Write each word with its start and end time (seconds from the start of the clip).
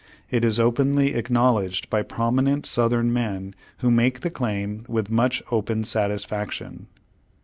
It 0.31 0.43
is 0.43 0.59
openly 0.59 1.13
acknowledged 1.13 1.87
by 1.91 2.01
prominent 2.01 2.65
Southern 2.65 3.13
men 3.13 3.53
who 3.81 3.91
make 3.91 4.21
the 4.21 4.31
claim 4.31 4.83
with 4.89 5.11
much 5.11 5.43
open 5.51 5.83
satisfaction. 5.83 6.87